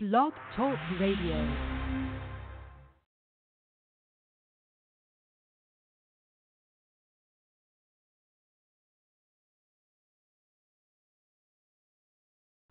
[0.00, 1.56] Blog Talk Radio.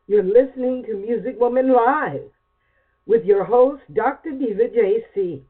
[0.07, 2.31] You're listening to Music Woman Live
[3.05, 4.31] with your host, Dr.
[4.31, 5.41] Diva JC.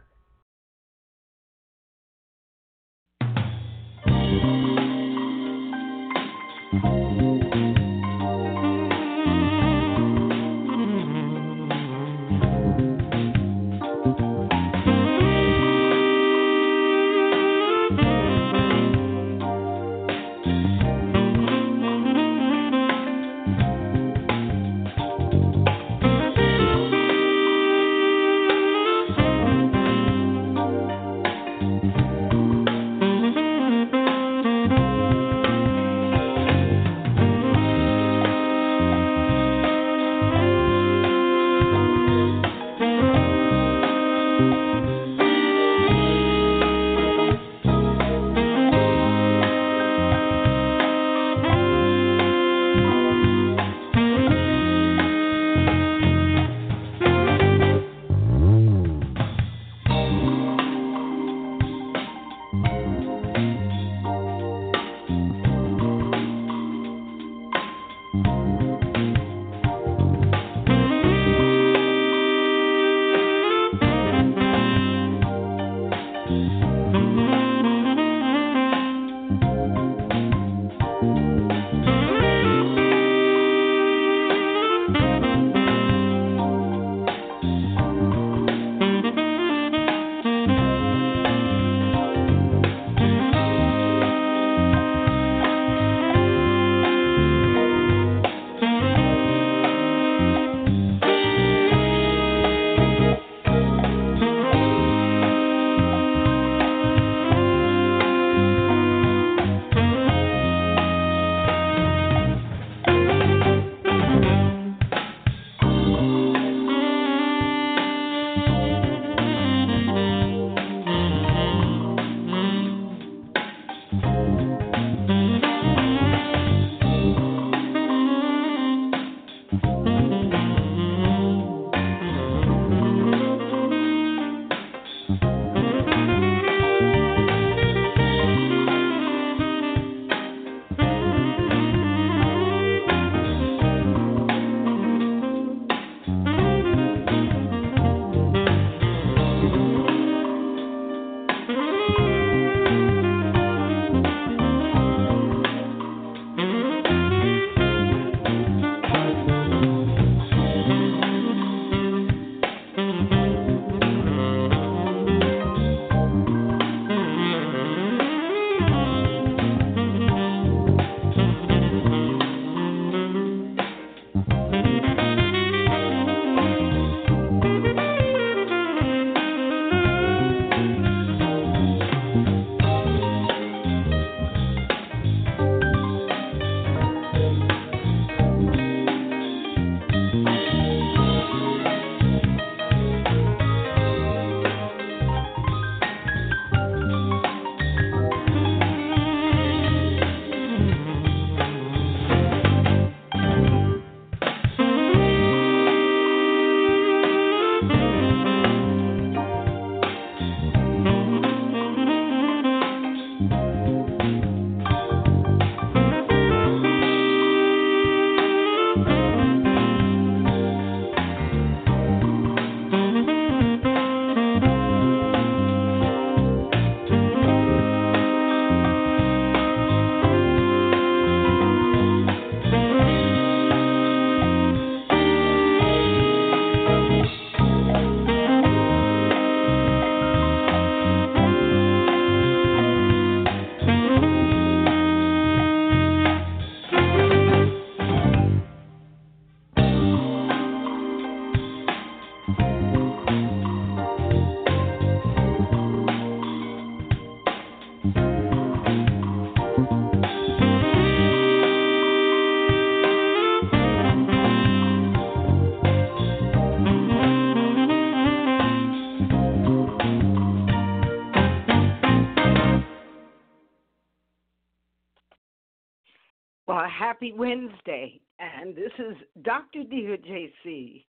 [276.96, 278.00] happy Wednesday.
[278.20, 279.64] And this is Dr.
[279.70, 280.86] Diva JC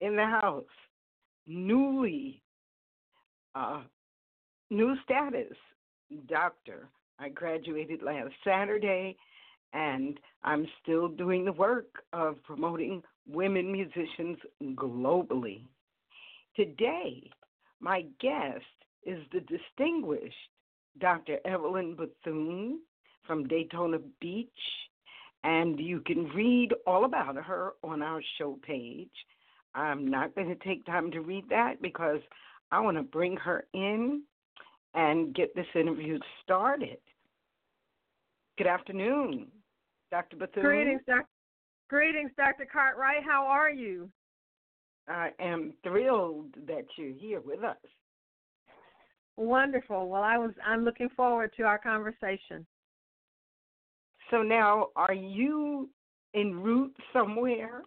[0.00, 0.62] in the house.
[1.48, 2.40] Newly,
[3.56, 3.80] uh,
[4.70, 5.56] new status,
[6.28, 6.88] doctor.
[7.18, 9.16] I graduated last Saturday,
[9.72, 15.62] and I'm still doing the work of promoting women musicians globally.
[16.54, 17.28] Today,
[17.80, 18.64] my guest
[19.04, 20.36] is the distinguished
[21.00, 21.38] Dr.
[21.44, 22.78] Evelyn Bethune
[23.26, 24.48] from Daytona Beach,
[25.44, 29.10] and you can read all about her on our show page.
[29.74, 32.20] I'm not going to take time to read that because
[32.72, 34.22] I want to bring her in
[34.94, 36.98] and get this interview started.
[38.58, 39.46] Good afternoon,
[40.10, 40.36] Dr.
[40.36, 40.62] Bethune.
[40.62, 41.28] Greetings, Dr.
[41.88, 42.66] Greetings, Dr.
[42.70, 43.22] Cartwright.
[43.24, 44.10] How are you?
[45.08, 47.76] I am thrilled that you're here with us.
[49.36, 50.08] Wonderful.
[50.08, 52.66] Well, I was I'm looking forward to our conversation.
[54.30, 55.90] So now, are you
[56.34, 57.82] en route somewhere?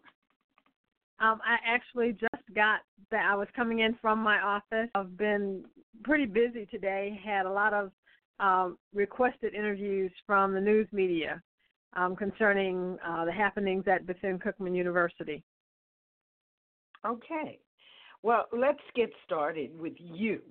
[1.20, 2.82] Um, I actually just got
[3.12, 3.26] that.
[3.32, 4.90] I was coming in from my office.
[4.96, 5.64] I've been
[6.04, 7.20] pretty busy today.
[7.24, 7.92] Had a lot of
[8.40, 11.42] um, requested interviews from the news media
[11.96, 15.44] um, concerning uh, the happenings at Bethune Cookman University.
[17.06, 17.60] Okay.
[18.22, 20.42] Well, let's get started with you.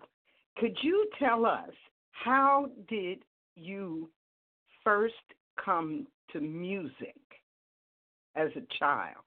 [0.59, 1.71] Could you tell us
[2.13, 3.19] how did
[3.57, 4.11] you
[4.85, 5.15] first
[5.63, 7.17] come to music
[8.37, 9.25] as a child?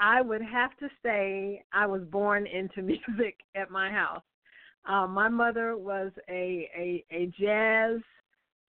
[0.00, 4.22] I would have to say I was born into music at my house.
[4.88, 8.00] Um, my mother was a a, a jazz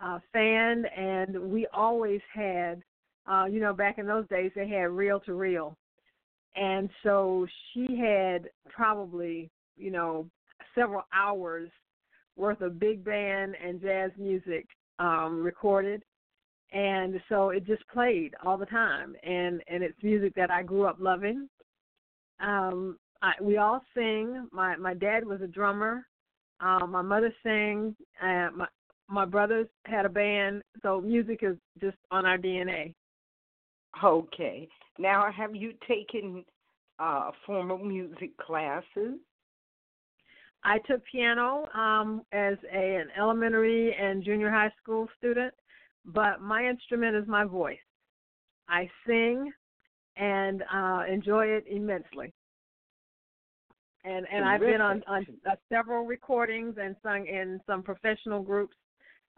[0.03, 2.81] uh, fan, and we always had,
[3.31, 5.77] uh, you know, back in those days they had reel to reel,
[6.55, 10.27] and so she had probably, you know,
[10.75, 11.69] several hours
[12.35, 14.67] worth of big band and jazz music
[15.01, 16.03] um, recorded,
[16.71, 20.85] and so it just played all the time, and and it's music that I grew
[20.85, 21.49] up loving.
[22.39, 24.47] Um, I, we all sing.
[24.51, 26.05] My my dad was a drummer.
[26.59, 27.95] Um, my mother sang.
[28.21, 28.67] Uh, my
[29.09, 32.93] my brothers had a band, so music is just on our DNA.
[34.03, 34.69] Okay.
[34.97, 36.45] Now, have you taken
[36.99, 39.19] uh, formal music classes?
[40.63, 45.53] I took piano um, as a, an elementary and junior high school student,
[46.05, 47.77] but my instrument is my voice.
[48.69, 49.51] I sing
[50.17, 52.33] and uh, enjoy it immensely.
[54.03, 58.75] And and I've been on on uh, several recordings and sung in some professional groups.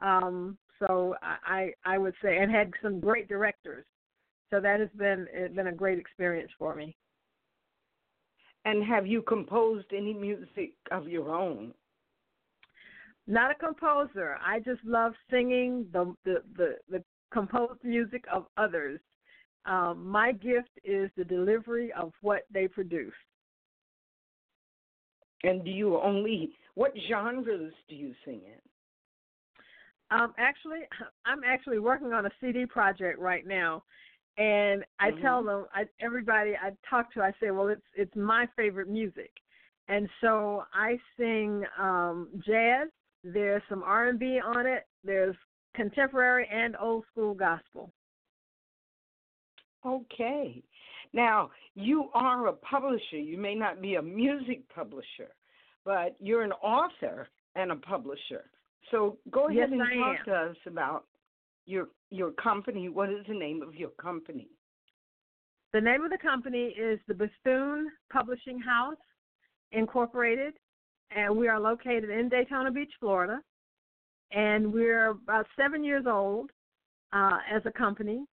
[0.02, 3.86] Um, so I I would say and had some great directors.
[4.52, 6.96] So that has been it's been a great experience for me.
[8.66, 11.74] And have you composed any music of your own?
[13.28, 14.38] Not a composer.
[14.46, 19.00] I just love singing the the the, the composed music of others.
[19.66, 23.14] Um, my gift is the delivery of what they produce.
[25.44, 28.60] And do you only what genres do you sing in?
[30.12, 30.82] Um, actually,
[31.26, 33.84] I'm actually working on a CD project right now,
[34.38, 35.22] and I mm-hmm.
[35.22, 39.32] tell them, I, everybody I talk to, I say, well, it's it's my favorite music,
[39.88, 42.88] and so I sing um, jazz.
[43.24, 44.86] There's some R&B on it.
[45.04, 45.36] There's
[45.76, 47.92] contemporary and old school gospel.
[49.86, 50.62] Okay.
[51.14, 53.18] Now, you are a publisher.
[53.18, 55.30] You may not be a music publisher,
[55.86, 58.50] but you're an author and a publisher.
[58.92, 60.26] So go ahead yes, and I talk am.
[60.26, 61.06] to us about
[61.66, 62.90] your your company.
[62.90, 64.48] What is the name of your company?
[65.74, 68.96] The name of the company is the Bethune Publishing House
[69.72, 70.54] Incorporated,
[71.16, 73.40] and we are located in Daytona Beach, Florida.
[74.32, 76.52] And we're about seven years old
[77.12, 78.26] uh, as a company.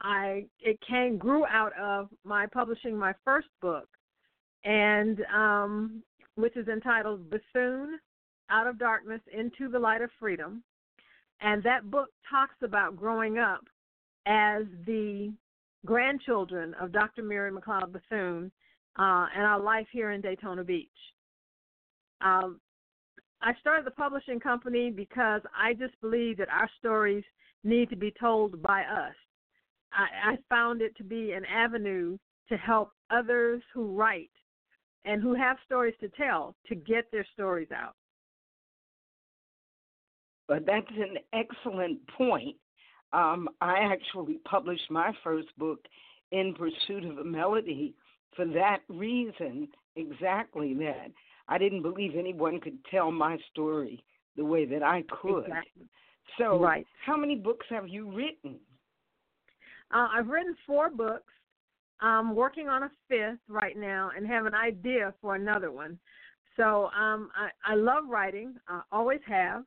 [0.00, 3.88] I it came grew out of my publishing my first book,
[4.64, 6.02] and um,
[6.34, 7.98] which is entitled Bethune
[8.50, 10.62] Out of Darkness into the Light of Freedom.
[11.40, 13.64] And that book talks about growing up
[14.26, 15.32] as the
[15.86, 17.22] grandchildren of Dr.
[17.22, 18.50] Mary McLeod Bethune
[18.98, 20.88] uh, and our life here in Daytona Beach.
[22.20, 22.60] Um,
[23.40, 27.24] I started the publishing company because I just believe that our stories
[27.62, 29.14] need to be told by us.
[29.92, 32.18] I, I found it to be an avenue
[32.48, 34.30] to help others who write
[35.04, 37.94] and who have stories to tell to get their stories out.
[40.48, 42.56] But that's an excellent point.
[43.12, 45.80] Um, I actually published my first book,
[46.32, 47.94] In Pursuit of a Melody,
[48.34, 51.10] for that reason, exactly that.
[51.48, 54.02] I didn't believe anyone could tell my story
[54.36, 55.44] the way that I could.
[55.44, 55.86] Exactly.
[56.38, 56.86] So, right.
[57.04, 58.56] how many books have you written?
[59.94, 61.32] Uh, I've written four books.
[62.00, 65.98] I'm working on a fifth right now and have an idea for another one.
[66.56, 68.54] So um, I, I love writing.
[68.68, 69.64] I always have.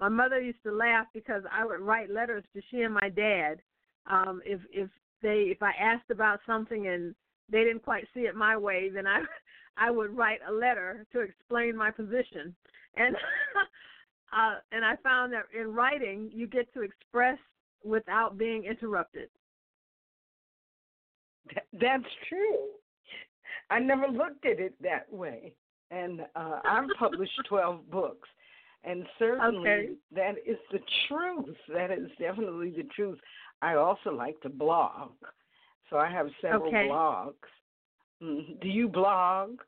[0.00, 3.60] My mother used to laugh because I would write letters to she and my dad.
[4.06, 4.88] Um, if if
[5.22, 7.14] they if I asked about something and
[7.50, 9.22] they didn't quite see it my way, then I
[9.76, 12.54] I would write a letter to explain my position.
[12.96, 13.16] And
[14.36, 17.38] uh, and I found that in writing you get to express
[17.84, 19.28] without being interrupted.
[21.72, 22.68] That's true.
[23.70, 25.54] I never looked at it that way.
[25.90, 28.28] And uh, I've published 12 books.
[28.84, 29.88] And certainly okay.
[30.14, 31.56] that is the truth.
[31.72, 33.18] That is definitely the truth.
[33.60, 35.10] I also like to blog.
[35.90, 36.88] So I have several okay.
[36.88, 37.32] blogs.
[38.22, 39.58] Mm, do you blog?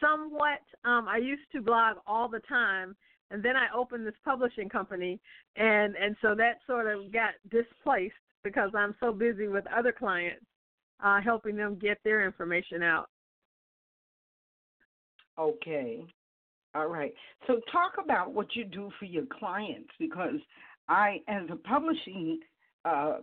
[0.00, 0.60] Somewhat.
[0.84, 2.96] Um, I used to blog all the time,
[3.30, 5.20] and then I opened this publishing company,
[5.56, 8.14] and and so that sort of got displaced
[8.44, 10.44] because I'm so busy with other clients,
[11.02, 13.08] uh, helping them get their information out.
[15.38, 16.04] Okay.
[16.76, 17.14] All right.
[17.46, 20.38] So talk about what you do for your clients because
[20.90, 22.40] I, as a publishing
[22.84, 23.18] uh,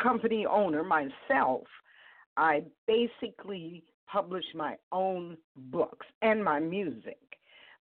[0.00, 1.64] company owner myself,
[2.36, 7.18] I basically publish my own books and my music.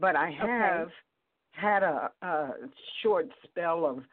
[0.01, 0.93] But I have okay.
[1.51, 2.49] had a, a
[3.01, 4.03] short spell of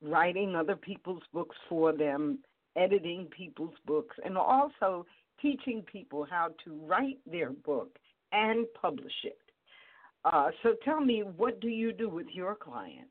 [0.00, 2.38] writing other people's books for them,
[2.76, 5.04] editing people's books, and also
[5.42, 7.98] teaching people how to write their book
[8.30, 9.38] and publish it.
[10.24, 13.10] Uh, so tell me, what do you do with your clients?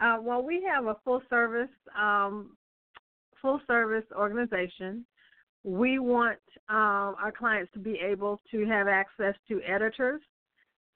[0.00, 2.56] Uh, well, we have a full service um,
[3.40, 5.04] full service organization.
[5.64, 10.22] We want um, our clients to be able to have access to editors,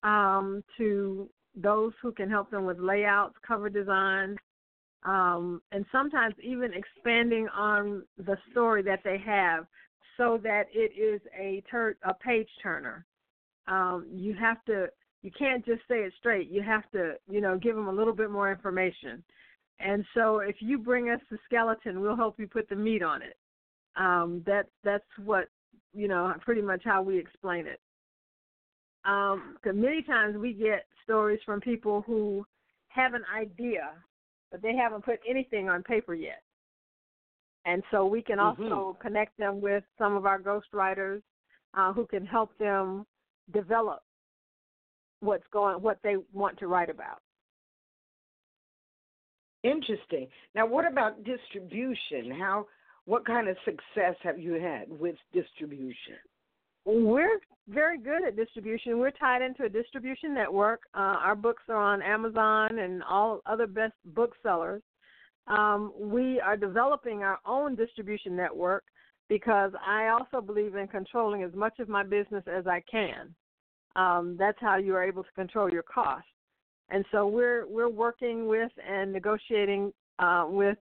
[0.02, 4.38] um, to those who can help them with layouts, cover designs,
[5.04, 9.66] um, and sometimes even expanding on the story that they have
[10.16, 13.06] so that it is a tur- a page turner.
[13.68, 14.88] Um, you have to
[15.22, 16.50] you can't just say it straight.
[16.50, 19.22] You have to you know give them a little bit more information.
[19.78, 23.22] And so if you bring us the skeleton, we'll help you put the meat on
[23.22, 23.36] it.
[23.96, 25.48] Um, that that's what
[25.92, 27.80] you know pretty much how we explain it.
[29.04, 32.44] Um, many times we get stories from people who
[32.88, 33.92] have an idea,
[34.50, 36.42] but they haven't put anything on paper yet.
[37.64, 39.02] And so we can also mm-hmm.
[39.02, 41.22] connect them with some of our ghostwriters
[41.74, 43.06] uh, who can help them
[43.52, 44.02] develop
[45.20, 47.20] what's going, what they want to write about.
[49.62, 50.28] Interesting.
[50.54, 52.30] Now, what about distribution?
[52.38, 52.66] How,
[53.04, 56.16] what kind of success have you had with distribution?
[56.86, 57.38] We're
[57.68, 58.98] very good at distribution.
[58.98, 60.80] We're tied into a distribution network.
[60.94, 64.82] Uh, our books are on Amazon and all other best booksellers
[65.50, 68.84] um, we are developing our own distribution network
[69.30, 73.32] because I also believe in controlling as much of my business as I can.
[73.94, 76.26] Um, that's how you are able to control your costs.
[76.90, 80.76] And so we're we're working with and negotiating uh, with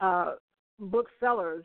[0.00, 0.34] uh,
[0.78, 1.64] booksellers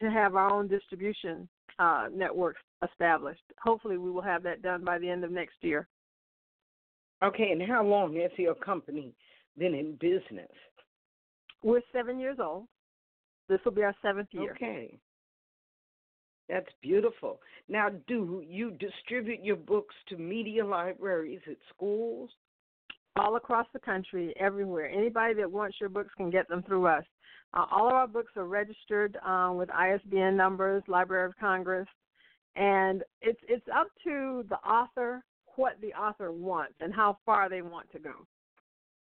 [0.00, 1.46] to have our own distribution
[1.78, 3.42] uh, network established.
[3.62, 5.86] Hopefully, we will have that done by the end of next year.
[7.22, 9.14] Okay, and how long has your company
[9.58, 10.50] been in business?
[11.62, 12.66] We're seven years old.
[13.50, 14.52] This will be our seventh year.
[14.52, 14.98] Okay.
[16.48, 17.40] That's beautiful.
[17.68, 22.30] Now, do you distribute your books to media libraries at schools?
[23.16, 24.88] All across the country, everywhere.
[24.88, 27.04] Anybody that wants your books can get them through us.
[27.54, 31.86] Uh, all of our books are registered uh, with ISBN numbers, Library of Congress,
[32.56, 35.22] and it's it's up to the author
[35.56, 38.26] what the author wants and how far they want to go.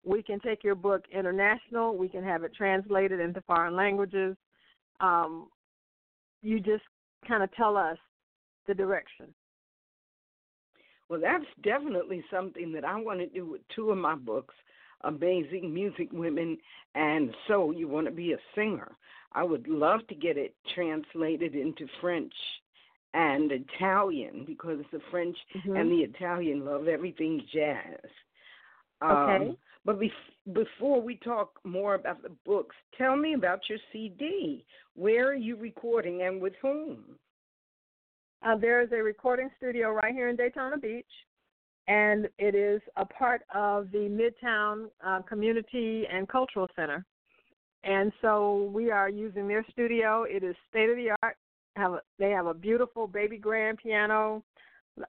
[0.04, 1.96] We can take your book international.
[1.98, 4.36] We can have it translated into foreign languages.
[5.00, 5.50] Um,
[6.42, 6.84] you just
[7.28, 7.98] kind of tell us
[8.68, 9.28] the direction.
[11.10, 14.54] Well, that's definitely something that I want to do with two of my books,
[15.02, 16.58] Amazing Music Women
[16.94, 18.92] and So You Want to Be a Singer.
[19.34, 22.34] I would love to get it translated into French
[23.14, 25.76] and Italian because the French mm-hmm.
[25.76, 28.10] and the Italian love everything jazz.
[29.04, 29.50] Okay.
[29.50, 29.58] Um,
[29.90, 34.64] but bef- before we talk more about the books, tell me about your CD.
[34.94, 37.00] Where are you recording and with whom?
[38.46, 41.10] Uh, there is a recording studio right here in Daytona Beach,
[41.88, 47.04] and it is a part of the Midtown uh, Community and Cultural Center.
[47.84, 50.24] And so we are using their studio.
[50.30, 51.38] It is state of the art.
[51.78, 54.44] Have a, they have a beautiful baby grand piano,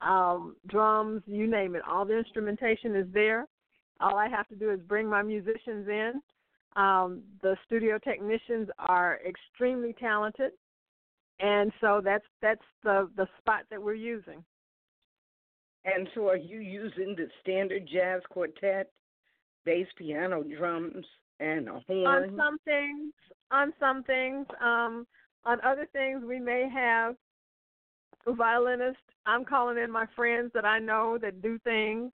[0.00, 1.82] um, drums, you name it.
[1.86, 3.46] All the instrumentation is there.
[4.00, 6.22] All I have to do is bring my musicians in.
[6.76, 10.52] Um, the studio technicians are extremely talented,
[11.40, 14.44] and so that's that's the the spot that we're using.
[15.84, 18.90] And so, are you using the standard jazz quartet,
[19.64, 21.04] bass, piano, drums,
[21.40, 22.06] and a horn?
[22.06, 23.12] On some things,
[23.50, 25.06] on some things, um,
[25.44, 27.16] on other things, we may have
[28.26, 28.98] a violinist.
[29.26, 32.12] I'm calling in my friends that I know that do things.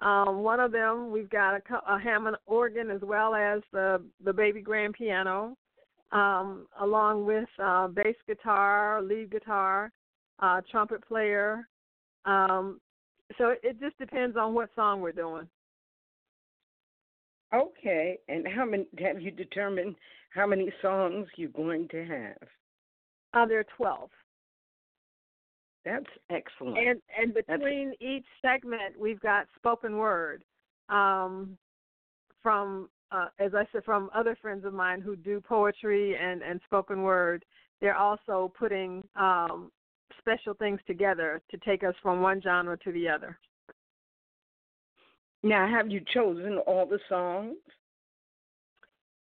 [0.00, 4.32] Um, one of them, we've got a, a Hammond organ as well as the the
[4.32, 5.56] baby grand piano,
[6.12, 9.92] um, along with uh, bass guitar, lead guitar,
[10.40, 11.68] uh, trumpet player.
[12.24, 12.80] Um,
[13.38, 15.48] so it, it just depends on what song we're doing.
[17.54, 19.94] Okay, and how many have you determined
[20.30, 22.48] how many songs you're going to have?
[23.32, 24.10] Uh, there are twelve.
[25.84, 26.78] That's excellent.
[26.78, 28.02] And and between That's...
[28.02, 30.42] each segment, we've got spoken word
[30.88, 31.58] um,
[32.42, 36.60] from, uh, as I said, from other friends of mine who do poetry and and
[36.64, 37.44] spoken word.
[37.80, 39.70] They're also putting um,
[40.18, 43.38] special things together to take us from one genre to the other.
[45.42, 47.56] Now, have you chosen all the songs?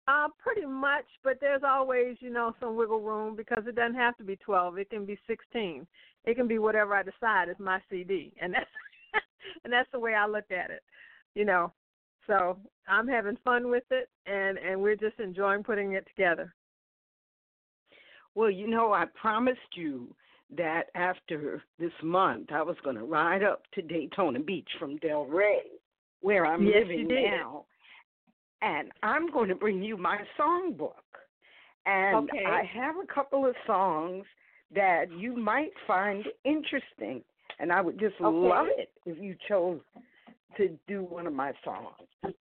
[0.06, 4.18] Uh, pretty much, but there's always, you know, some wiggle room because it doesn't have
[4.18, 4.78] to be 12.
[4.78, 5.88] It can be 16.
[6.26, 8.70] It can be whatever I decide is my CD, and that's
[9.64, 10.84] and that's the way I look at it,
[11.36, 11.72] you know.
[12.28, 12.58] So
[12.88, 16.54] I'm having fun with it, and and we're just enjoying putting it together.
[18.36, 20.14] Well, you know, I promised you
[20.58, 25.62] that after this month I was going to ride up to Daytona Beach from Delray,
[26.22, 27.66] where I'm yes, living now,
[28.64, 30.94] and I'm going to bring you my songbook.
[31.86, 32.46] And okay.
[32.46, 34.24] I have a couple of songs
[34.74, 37.22] that you might find interesting,
[37.60, 38.48] and I would just okay.
[38.48, 39.82] love it if you chose
[40.58, 42.34] to do one of my songs.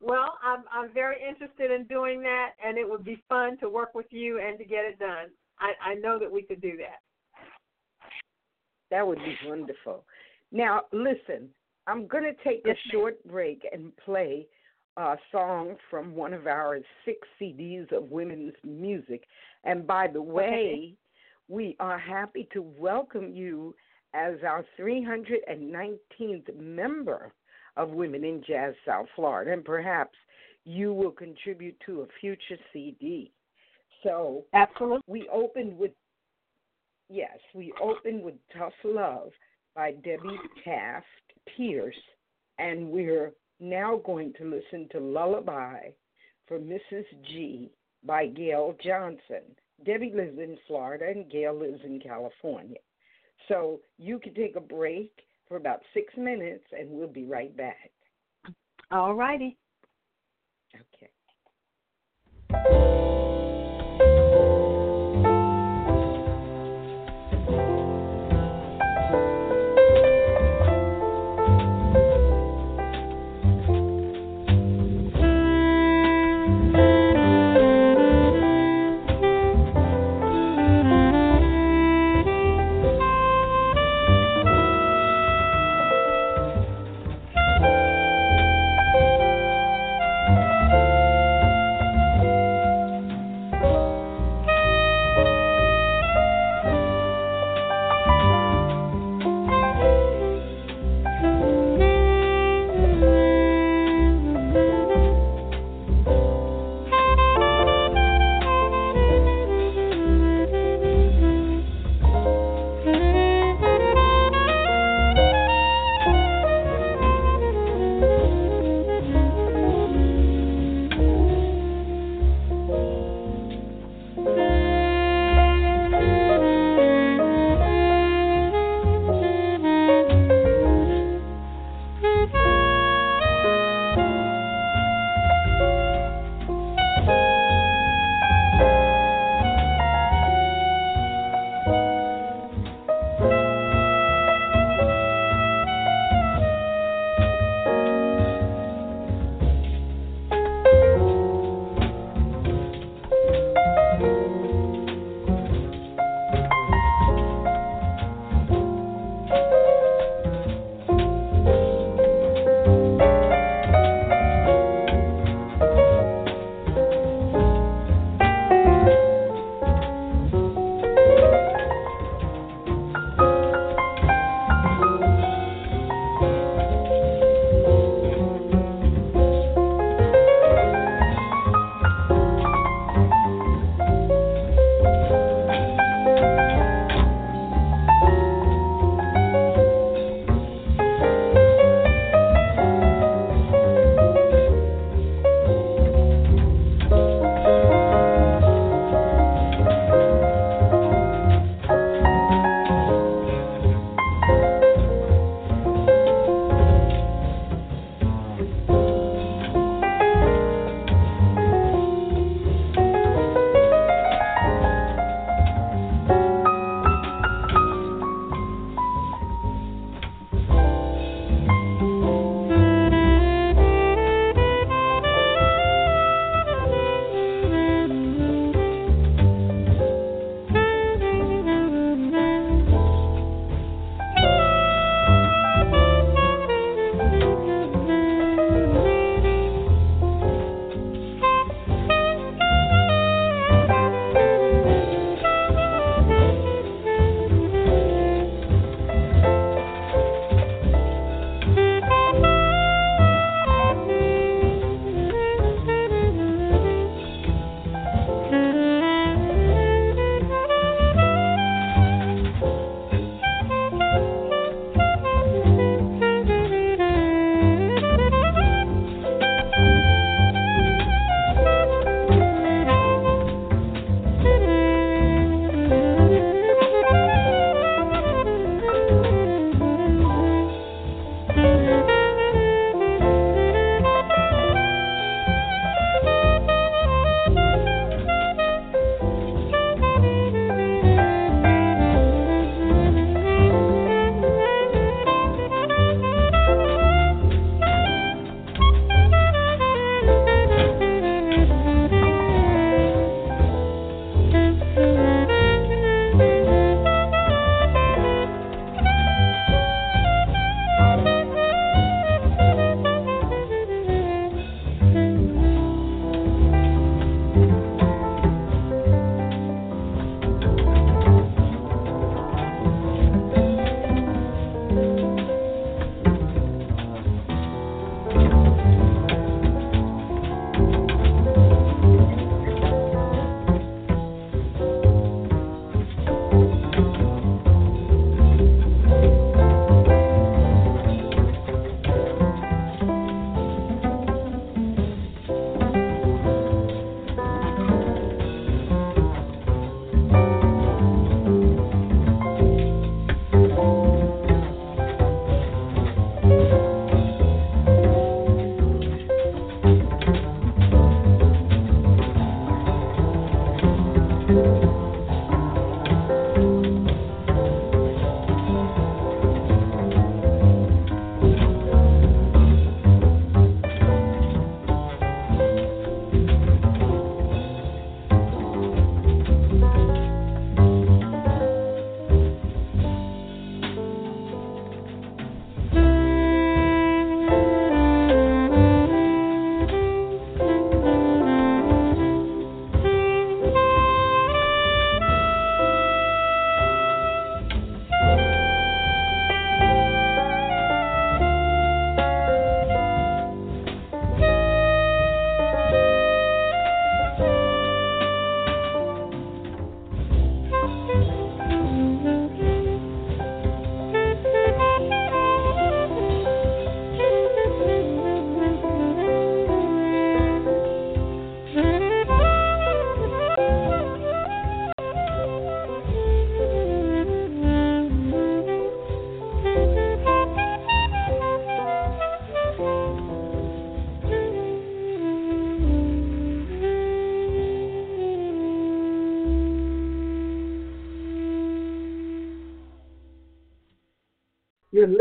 [0.00, 3.94] Well, I'm I'm very interested in doing that, and it would be fun to work
[3.94, 5.28] with you and to get it done.
[5.60, 7.00] I, I know that we could do that.
[8.90, 10.04] That would be wonderful.
[10.52, 11.48] Now, listen,
[11.86, 14.46] I'm going to take yes, a short break and play
[14.96, 19.24] a song from one of our six CDs of women's music.
[19.64, 20.94] And by the way,
[21.48, 23.74] we are happy to welcome you
[24.14, 27.32] as our 319th member
[27.76, 29.52] of Women in Jazz South Florida.
[29.52, 30.16] And perhaps
[30.64, 33.32] you will contribute to a future CD.
[34.02, 35.02] So, absolutely.
[35.06, 35.92] We opened with
[37.10, 39.30] yes, we opened with Tough Love
[39.74, 41.06] by Debbie Taft
[41.56, 41.94] Pierce,
[42.58, 45.90] and we're now going to listen to Lullaby
[46.46, 47.04] for Mrs.
[47.28, 47.70] G
[48.04, 49.42] by Gail Johnson.
[49.84, 52.78] Debbie lives in Florida and Gail lives in California.
[53.48, 55.12] So you can take a break
[55.48, 57.90] for about six minutes and we'll be right back.
[58.90, 59.56] All righty.
[60.74, 61.10] Okay.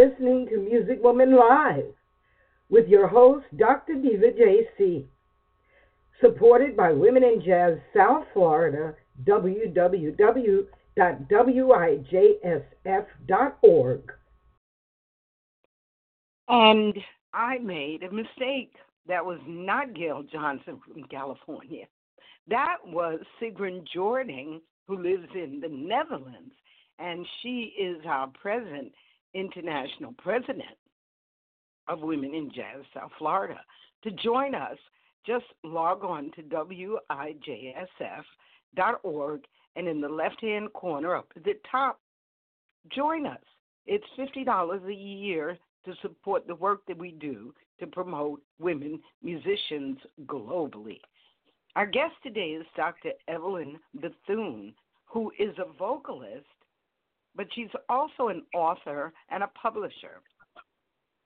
[0.04, 1.86] Listening to Music Woman Live
[2.70, 3.96] with your host, Dr.
[3.96, 5.06] Diva JC.
[6.20, 10.64] Supported by Women in Jazz South Florida, www.wijsf.org.
[16.50, 16.94] And
[17.34, 18.74] I made a mistake.
[19.08, 21.86] That was not Gail Johnson from California.
[22.48, 26.54] That was Sigrun Jordan, who lives in the Netherlands,
[27.00, 28.94] and she is our present
[29.34, 30.78] international president
[31.88, 33.60] of Women in Jazz South Florida.
[34.04, 34.78] To join us,
[35.26, 37.02] just log on to wijsf.org
[39.76, 42.00] and in the left hand corner up at the top,
[42.90, 43.40] join us.
[43.86, 49.98] It's $50 a year to support the work that we do to promote women musicians
[50.26, 51.00] globally.
[51.76, 53.12] Our guest today is Dr.
[53.28, 54.74] Evelyn Bethune,
[55.06, 56.46] who is a vocalist,
[57.36, 60.22] but she's also an author and a publisher.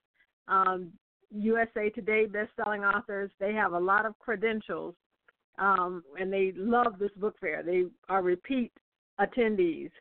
[0.47, 0.91] um,
[1.31, 3.31] USA Today best-selling authors.
[3.39, 4.95] They have a lot of credentials,
[5.59, 7.63] um, and they love this book fair.
[7.63, 8.71] They are repeat
[9.25, 9.91] attendees.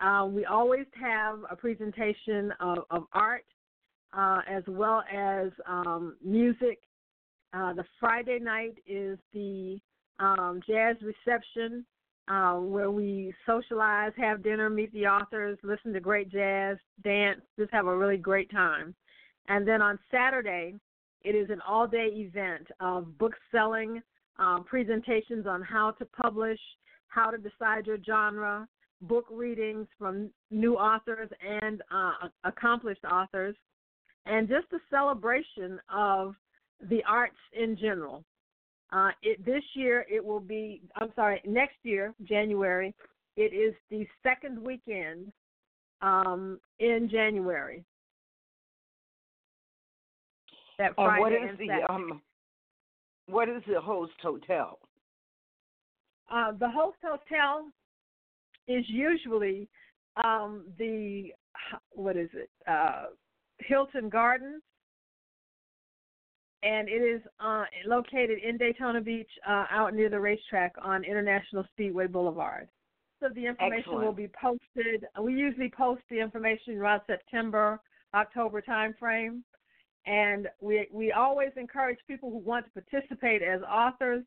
[0.00, 3.44] Uh, we always have a presentation of, of art
[4.12, 6.80] uh, as well as um, music.
[7.54, 9.78] Uh, the Friday night is the
[10.18, 11.84] um, jazz reception
[12.28, 17.72] uh, where we socialize, have dinner, meet the authors, listen to great jazz, dance, just
[17.72, 18.94] have a really great time.
[19.48, 20.74] And then on Saturday,
[21.22, 24.02] it is an all day event of book selling,
[24.38, 26.58] um, presentations on how to publish,
[27.12, 28.66] how to decide your genre,
[29.02, 33.54] book readings from new authors and uh, accomplished authors,
[34.26, 36.34] and just a celebration of
[36.88, 38.24] the arts in general.
[38.92, 42.94] Uh, it, this year it will be, I'm sorry, next year, January,
[43.36, 45.32] it is the second weekend
[46.02, 47.84] um, in January.
[50.78, 52.22] That Friday what is and the um,
[53.26, 54.78] what is the host hotel?
[56.30, 57.66] Uh, the host hotel
[58.68, 59.68] is usually
[60.22, 61.32] um, the
[61.92, 62.50] what is it?
[62.66, 63.06] Uh,
[63.58, 64.62] Hilton Gardens,
[66.62, 71.64] and it is uh, located in Daytona Beach, uh, out near the racetrack on International
[71.72, 72.68] Speedway Boulevard.
[73.20, 75.06] So the information will be posted.
[75.20, 77.80] We usually post the information around September,
[78.14, 79.42] October timeframe,
[80.06, 84.24] and we we always encourage people who want to participate as authors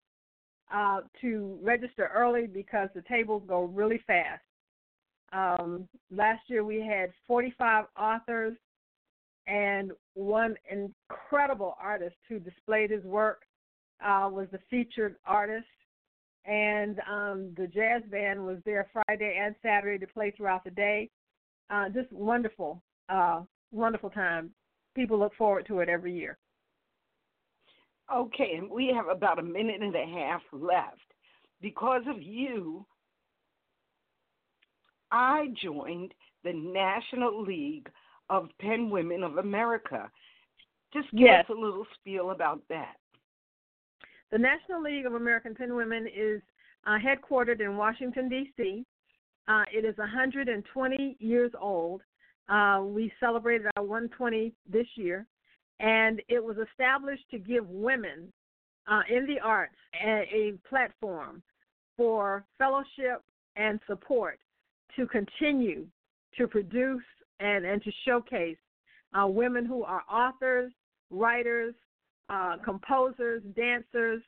[0.73, 4.41] uh, to register early because the tables go really fast.
[5.34, 8.56] Um, last year we had 45 authors
[9.47, 13.43] and one incredible artist who displayed his work
[14.04, 15.67] uh, was the featured artist.
[16.45, 21.10] And um, the jazz band was there Friday and Saturday to play throughout the day.
[21.69, 24.51] Uh, just wonderful, uh, wonderful time.
[24.95, 26.38] People look forward to it every year.
[28.13, 31.01] Okay, and we have about a minute and a half left.
[31.61, 32.85] Because of you,
[35.11, 36.13] I joined
[36.43, 37.89] the National League
[38.29, 40.11] of Pen Women of America.
[40.93, 41.45] Just give Yes.
[41.45, 42.97] us a little spiel about that.
[44.31, 46.41] The National League of American Pen Women is
[46.85, 48.85] uh, headquartered in Washington, D.C.
[49.47, 52.01] Uh, it is 120 years old.
[52.49, 55.25] Uh, we celebrated our 120 this year,
[55.79, 58.31] and it was established to give women
[58.88, 61.41] uh, in the arts a, a platform
[61.97, 63.21] for fellowship
[63.55, 64.39] and support
[64.95, 65.85] to continue
[66.38, 67.03] to produce
[67.39, 68.57] and, and to showcase
[69.13, 70.71] uh, women who are authors,
[71.09, 71.73] writers,
[72.29, 74.21] uh, composers, dancers,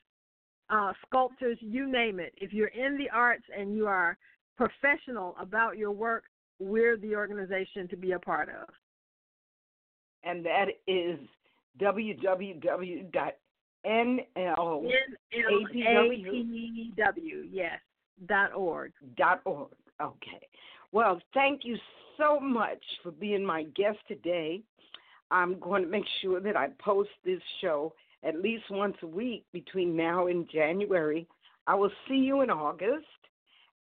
[0.70, 2.32] uh, sculptors, you name it.
[2.36, 4.16] If you're in the arts and you are
[4.56, 6.24] professional about your work,
[6.58, 8.68] we're the organization to be a part of.
[10.28, 11.18] And that is
[11.80, 13.32] www.nl
[13.84, 14.94] N-L-A-P-W,
[17.50, 17.80] yes,
[18.26, 18.92] dot org.
[19.16, 19.70] dot org.
[20.00, 20.48] Okay.
[20.92, 21.76] Well, thank you
[22.16, 24.62] so much for being my guest today.
[25.30, 27.92] I'm going to make sure that I post this show
[28.24, 31.26] at least once a week between now and January.
[31.66, 33.04] I will see you in August.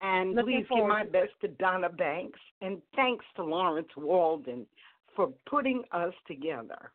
[0.01, 2.39] And Looking please give my best to Donna Banks.
[2.61, 4.67] And thanks to Lawrence Walden
[5.17, 6.93] for putting us together.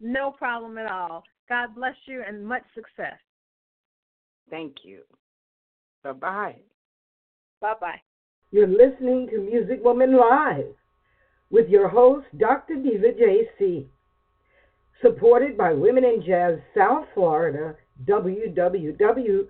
[0.00, 1.24] No problem at all.
[1.48, 3.18] God bless you and much success.
[4.48, 5.00] Thank you.
[6.02, 6.56] Bye bye.
[7.60, 8.00] Bye bye.
[8.52, 10.66] You're listening to Music Woman Live
[11.50, 12.76] with your host, Dr.
[12.76, 13.86] Diva JC.
[15.02, 17.74] Supported by Women in Jazz South Florida,
[18.06, 19.46] www.wijsf.org.